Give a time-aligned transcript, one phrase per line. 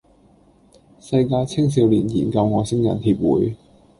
[0.99, 3.55] 世界青少年研究外星人協會